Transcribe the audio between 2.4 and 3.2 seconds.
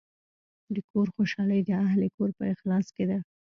اخلاص کې ده.